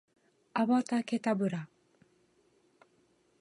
[0.55, 1.69] アバタケタブラ